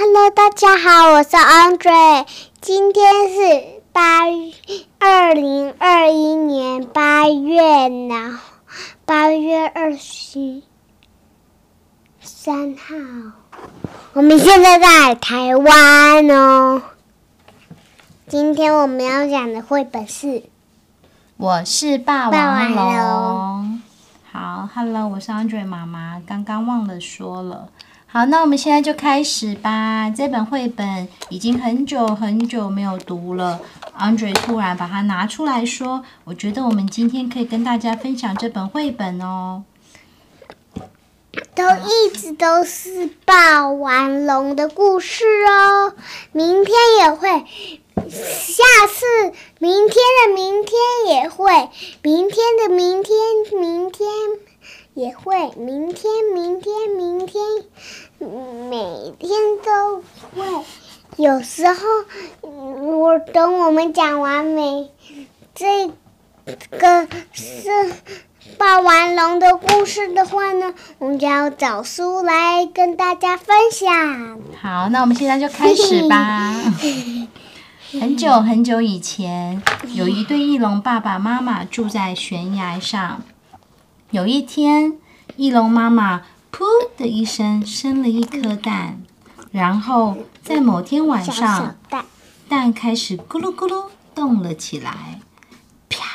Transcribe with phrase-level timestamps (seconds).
[0.00, 2.24] Hello，大家好，我是 Andre。
[2.60, 4.26] 今天是八
[5.00, 8.38] 二零二一年八月呢，
[9.04, 10.62] 八月二十
[12.20, 12.94] 三号。
[14.12, 16.80] 我们现在在台湾哦。
[18.28, 20.44] 今天我们要讲的绘本是。
[21.36, 23.82] 我是霸王王龙。
[24.30, 27.70] 好，Hello，我是 Andre 妈妈，刚刚忘了说了。
[28.10, 30.08] 好，那我们现在就开始吧。
[30.08, 33.60] 这本绘本已经很久很久没有读了。
[33.98, 39.64] Andre 突然把它拿出来说：“我觉得我们今天可以跟大家分享这本绘本哦。
[41.54, 45.92] 都一直都是霸王龙的故事哦，
[46.32, 47.28] 明天也会，
[48.08, 49.04] 下次
[49.58, 50.72] 明天的明天
[51.08, 51.68] 也会，
[52.02, 53.14] 明天的明天
[53.60, 54.08] 明天
[54.98, 57.40] 也会，明天明天明天，
[58.68, 59.30] 每天
[59.64, 60.02] 都
[60.34, 60.64] 会。
[61.16, 61.86] 有时候，
[62.40, 64.90] 我等我们讲完没，
[65.54, 65.86] 这
[66.76, 67.92] 个是。
[68.56, 76.52] 霸王龙的故事的话呢，我们就要找书来跟大家分享。”好，那我们现在就开始吧。
[78.00, 79.62] 很久很久以前，
[79.94, 83.22] 有一对翼龙爸爸妈妈住在悬崖上。
[84.10, 84.94] 有一天，
[85.36, 86.64] 翼龙妈妈“噗”
[86.96, 89.02] 的一声生了一颗蛋，
[89.50, 91.76] 然后在某天晚小上
[92.48, 95.20] 蛋开始咕噜咕噜动了起来，
[95.90, 96.06] 啪！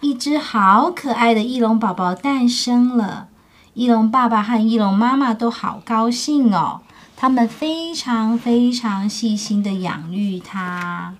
[0.00, 3.28] 一只好可爱的翼龙宝宝诞生了。
[3.74, 6.80] 翼龙爸爸和翼龙妈妈都好高兴哦，
[7.14, 11.14] 他们非常非常细心的养育它。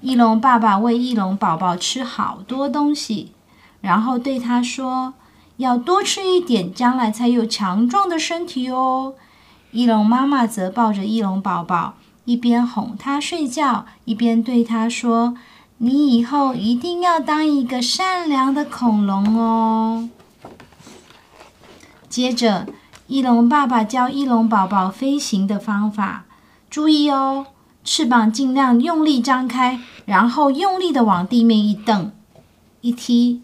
[0.00, 3.32] 翼龙爸爸喂翼龙宝宝吃好多东西，
[3.80, 5.14] 然后对它说
[5.58, 9.14] ：“要多吃一点，将来才有强壮的身体哦。”
[9.72, 15.36] 翼龙妈妈则抱着翼龙宝宝，一边哄它睡觉，一边对它说
[15.78, 20.08] ：“你以后一定要当一个善良的恐龙哦。”
[22.08, 22.66] 接着，
[23.08, 26.24] 翼龙爸爸教翼龙宝宝飞行的方法，
[26.70, 27.46] 注意哦，
[27.84, 32.10] 翅膀尽量用力张开，然后用力的往地面一蹬、
[32.80, 33.42] 一踢，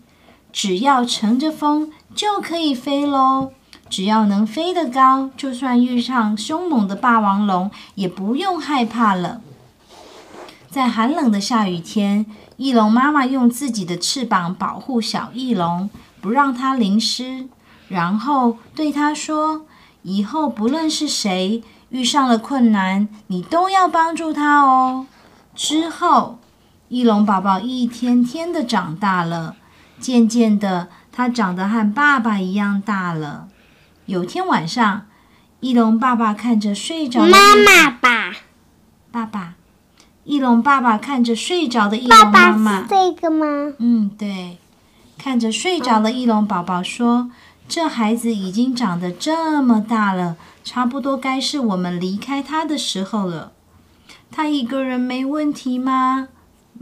[0.52, 3.52] 只要乘着风就可以飞喽。
[3.88, 9.40] 只要能飞得高，就算遇上凶猛的霸王龙，也不用害怕了。
[10.70, 12.24] 在寒冷的下雨天，
[12.56, 15.90] 翼龙妈妈用自己的翅膀保护小翼龙，
[16.22, 17.46] 不让它淋湿，
[17.88, 19.66] 然后对它说
[20.00, 25.06] ：“以后不论是谁遇上了困难，你都要帮助他哦。”
[25.54, 26.38] 之后，
[26.88, 29.56] 翼龙宝宝一天天的长大了，
[30.02, 33.46] 渐渐的，他长得和爸爸一样大了。
[34.06, 35.06] 有天晚上，
[35.60, 38.34] 翼龙爸爸看着睡着的妈妈吧，
[39.12, 39.54] 爸爸，
[40.24, 43.74] 翼龙爸爸看着睡着的翼龙妈爸妈是，这个吗？
[43.78, 44.58] 嗯，对，
[45.16, 47.30] 看着睡着的翼龙宝宝说
[47.68, 53.52] ：“这孩子已经长得这么大了，差不多该是我们离开他的时候了。
[54.32, 56.28] 他一个人没问题吗？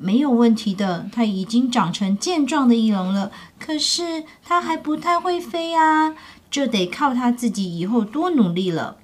[0.01, 3.31] 没有问题的，它已经长成健壮的翼龙了。
[3.59, 6.15] 可是它还不太会飞啊，
[6.51, 8.97] 这得靠它自己以后多努力了。”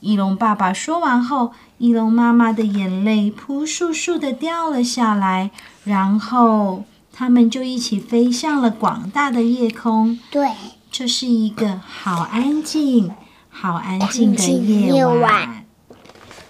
[0.00, 5.50] 翼龙爸爸说完后，翼龙妈妈的眼泪扑簌簌的掉了下来，
[5.82, 10.20] 然后他们就一起飞向了广大的夜空。
[10.30, 10.50] 对，
[10.90, 13.10] 这是一个好安静、
[13.48, 15.06] 好安静的夜。
[15.06, 15.64] 晚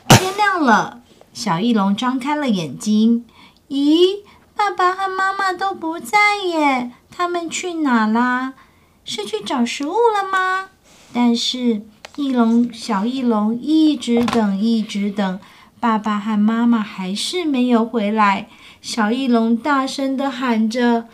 [0.08, 1.00] 天亮了，
[1.32, 3.24] 小翼龙张开了眼睛。
[3.68, 4.22] 咦，
[4.54, 8.52] 爸爸和妈妈都不在耶，他们去哪啦？
[9.04, 10.68] 是去找食物了吗？
[11.12, 11.82] 但是
[12.16, 15.40] 翼龙小翼龙一直等，一直等，
[15.80, 18.48] 爸爸和妈妈还是没有回来。
[18.80, 21.06] 小翼龙大声的喊着：“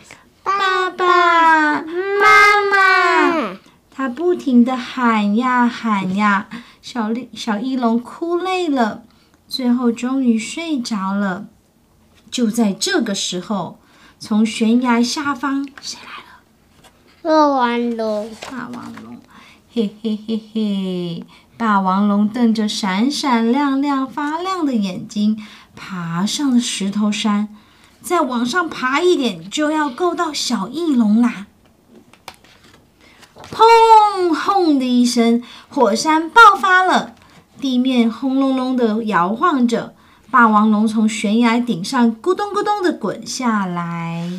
[0.43, 3.57] 爸爸妈妈！”
[3.89, 6.47] 他不停的喊呀喊呀，
[6.81, 9.03] 小力小翼龙哭累了，
[9.47, 11.47] 最后终于睡着了。
[12.31, 13.77] 就在这个时候，
[14.17, 16.41] 从悬崖下方，谁来了？
[17.21, 19.19] 霸王龙，霸王龙，
[19.73, 21.25] 嘿嘿嘿嘿！
[21.57, 25.37] 霸王龙瞪着闪闪亮亮、发亮的眼睛，
[25.75, 27.55] 爬上了石头山，
[28.01, 31.47] 再往上爬一点，就要够到小翼龙啦。
[33.35, 34.33] 砰！
[34.33, 37.15] 轰的一声，火山爆发了，
[37.59, 39.93] 地面轰隆隆的摇晃着。
[40.31, 44.31] 霸王龙从悬崖顶上咕咚咕咚的滚下来，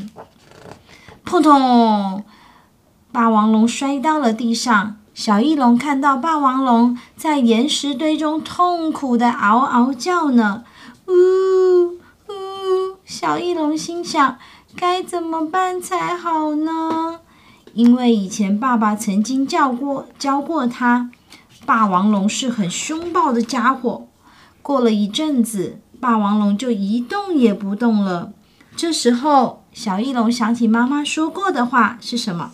[1.23, 2.25] 扑通！
[3.13, 10.65] 霸王龙摔到了地上，小翼龙看到霸王龙在岩石堆中痛苦的嗷嗷叫呢，
[11.07, 11.13] 呜
[11.93, 12.97] 呜！
[13.05, 14.39] 小翼龙心想：
[14.75, 17.21] 该怎么办才好呢？
[17.75, 21.11] 因为以前爸爸曾经教过教过他，
[21.67, 24.09] 霸王龙是很凶暴的家伙。
[24.63, 28.33] 过了一阵子，霸王龙就一动也不动了。
[28.75, 32.53] 这时候，小翼龙想起妈妈说过的话是什么？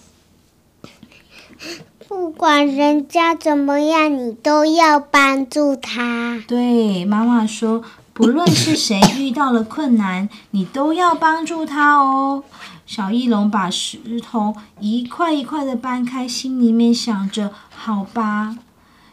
[2.09, 6.43] 不管人家怎么样，你都要帮助他。
[6.49, 7.83] 对，妈妈说，
[8.13, 12.43] 不论是谁 遇到了困难，你都要帮助他哦。
[12.87, 18.57] 小翼龙把石头一块一块的搬开，心里面想着：“好吧。”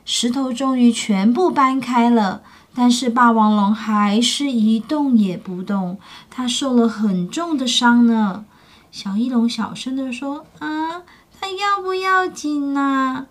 [0.06, 2.41] 石头终于全部搬开了，
[2.75, 5.98] 但是霸王龙还是一动也不动，
[6.30, 8.44] 它受了很重的伤呢。
[8.92, 11.01] 小翼龙小声的说：“啊，
[11.39, 13.27] 它要不要紧呐？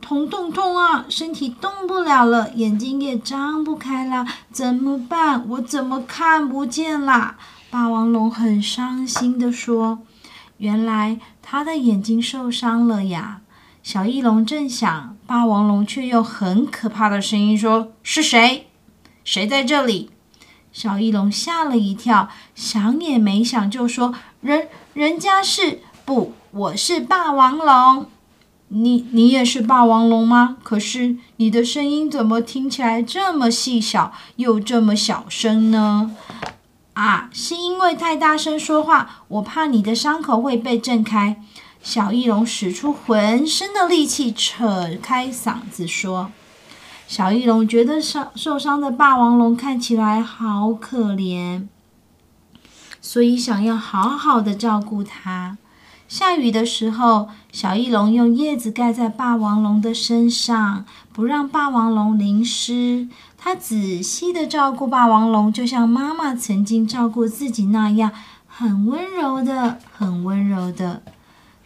[0.00, 1.04] 痛痛痛啊！
[1.08, 5.48] 身体动不了了，眼睛也张不开了，怎么办？
[5.48, 7.36] 我怎么看不见啦？”
[7.70, 10.00] 霸王龙很伤心地说
[10.58, 13.40] ：“原来他的眼睛受伤了呀！”
[13.82, 18.68] 小翼龙正想，霸王龙却用很可怕的声音说：“是谁？
[19.24, 20.10] 谁在这里？”
[20.72, 28.06] 小翼龙吓了一跳，想也没想就说：“人，人家是不，我是霸王龙。
[28.68, 30.58] 你，你也是霸王龙吗？
[30.62, 36.12] 可是你的声音怎么听起来这么细小，又这么小声呢？”
[36.94, 41.42] 啊，是因为太大声说话，我怕你的伤口会被震开。
[41.82, 46.30] 小翼龙使出浑身的力气，扯开嗓子说
[47.08, 51.66] ：“小翼龙觉得伤受伤的霸王龙看起来好可怜，
[53.00, 55.58] 所以想要好好的照顾它。
[56.06, 68.12] 下雨的时候，小翼龙用叶子盖在霸王龙的身上，不让霸王龙淋湿。”他仔细的照顾霸王龙，就像妈妈曾经照顾自己那样，
[68.46, 71.02] 很温柔的，很温柔的。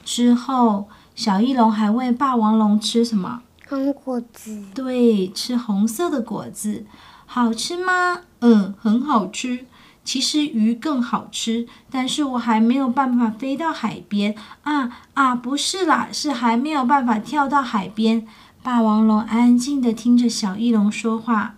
[0.06, 3.42] 之后，小翼龙还喂霸王龙吃什么？
[3.68, 4.64] 红果子。
[4.72, 6.86] 对，吃红色的果子，
[7.26, 8.20] 好吃吗？
[8.38, 9.66] 嗯，很好吃。
[10.04, 15.34] 其实鱼更好吃，但是我还没有办法飞到海边啊啊！
[15.34, 18.24] 不是啦，是还没有办法跳到海边。
[18.62, 21.56] 霸王龙安静地听着小翼龙说话。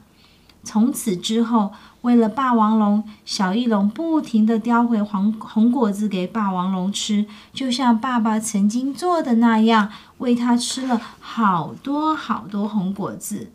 [0.65, 1.73] 从此之后，
[2.03, 13.51] 为了霸王龙，小翼龙不停地叼回黄红果子给霸王龙吃，就像爸爸曾经做的那样，喂它吃了好多好多红果子。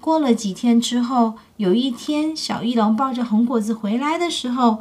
[0.00, 4.78] 过了几天之后，有一天，小翼龙抱着红果子回来的时候，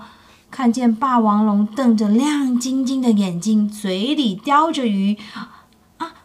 [0.51, 5.17] 看见霸王龙瞪着亮晶晶的眼睛，嘴里叼着鱼。
[5.33, 5.49] 啊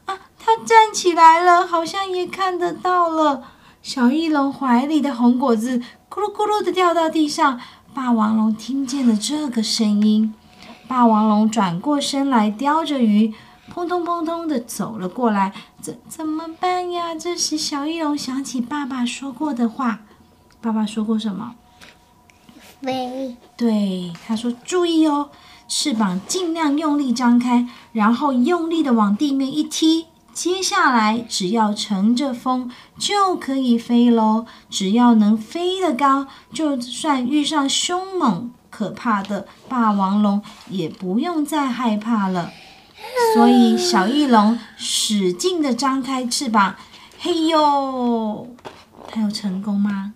[0.04, 0.18] 啊！
[0.38, 3.42] 它站起来了，好像也看得到了。
[3.82, 5.82] 小翼龙怀里的红果子
[6.14, 7.58] 咕噜咕噜的掉到地上，
[7.92, 10.32] 霸王龙听见了这个声音，
[10.86, 13.34] 霸王龙转过身来叼着鱼，
[13.68, 15.52] 砰咚砰咚的走了过来。
[15.80, 17.16] 怎怎么办呀？
[17.16, 20.02] 这时小翼龙想起爸爸说过的话，
[20.60, 21.56] 爸爸说过什么？
[22.80, 23.34] 飞。
[23.56, 25.30] 对，他说注意哦，
[25.66, 30.06] 翅膀尽量用力张开，然后用力的往地面一踢。
[30.34, 34.46] 接下来，只要乘着风就可以飞喽。
[34.68, 42.50] 只要能飞得高，就算遇上凶猛可怕的霸王龙，也不用再害怕了。
[43.34, 46.74] 所以，小翼龙使劲的张开翅膀，
[47.20, 48.48] 嘿呦，
[49.06, 50.14] 它有成功吗？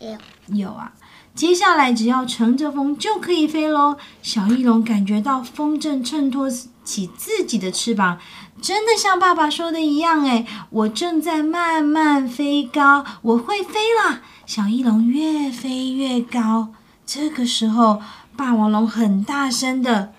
[0.00, 0.16] 有，
[0.56, 0.92] 有啊。
[1.34, 3.96] 接下来，只要乘着风就可以飞喽。
[4.22, 6.48] 小翼龙感觉到风正衬托
[6.82, 8.18] 起自己的翅膀。
[8.60, 14.20] 真的像爸爸说的一样，哎，我正在慢慢飞高，我会飞了。
[14.46, 16.68] 小翼龙越飞越高，
[17.06, 18.00] 这个时候，
[18.36, 20.12] 霸王龙很大声的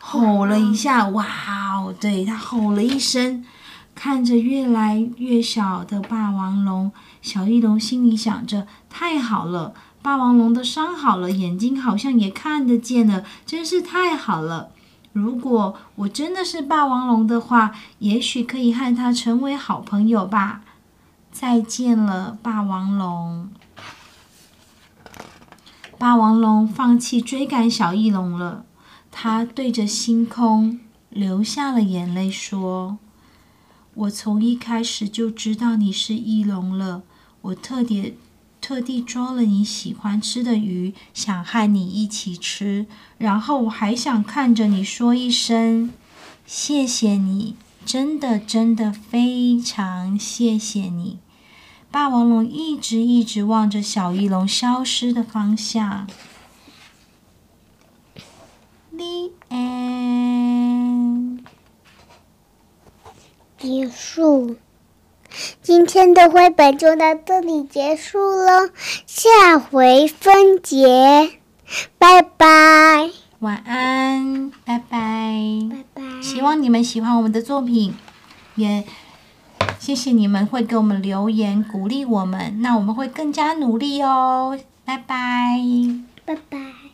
[0.00, 1.26] 吼了一下，哇
[1.76, 3.44] 哦，对，它吼了一声，
[3.94, 14.70] 看着越来越小的霸王龙，小翼龙心里想着：太好了，霸王龙的伤好了，眼睛好像也看得见了，真是太好了。
[15.16, 20.60] 如果我真的是霸王龙的话，也许可以和它成为好朋友吧。
[21.32, 23.48] 再见了，霸王龙。
[25.96, 28.66] 霸王龙放弃追赶小翼龙了，
[29.10, 32.98] 它对着星空流下了眼泪，说
[33.94, 37.04] ：“我从一开始就知道你是翼龙了，
[37.40, 38.14] 我特别。”
[38.60, 42.86] 特地捉了你喜欢吃的鱼，想和你一起吃。
[43.18, 45.92] 然后我还想看着你说一声
[46.44, 51.18] 谢谢你，真的真的非常谢谢你。
[51.90, 56.06] 霸王龙一直一直望着小翼龙消失的方向。
[58.90, 61.40] The end。
[63.58, 64.56] 结束。
[65.62, 68.70] 今天的绘本就到这里结束了，
[69.06, 71.38] 下回分解，
[71.98, 73.10] 拜拜。
[73.40, 75.36] 晚安，拜拜。
[75.70, 76.22] 拜拜。
[76.22, 77.94] 希望你们喜欢我们的作品，
[78.54, 78.84] 也
[79.78, 84.58] 谢谢你们会给我们留言鼓励我们，那我们会更加努力哦。
[84.84, 85.60] 拜拜。
[86.24, 86.85] 拜拜。